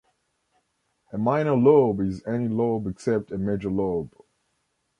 A 1.13 1.17
minor 1.19 1.55
lobe 1.55 1.99
is 2.01 2.25
any 2.25 2.47
lobe 2.47 2.87
except 2.87 3.29
a 3.31 3.37
major 3.37 3.69
lobe. 3.69 4.11